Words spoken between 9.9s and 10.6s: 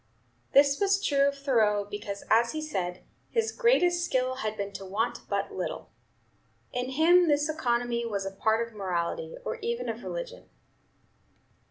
religion.